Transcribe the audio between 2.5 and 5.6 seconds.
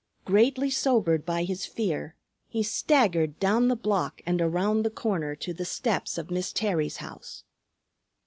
staggered down the block and around the corner to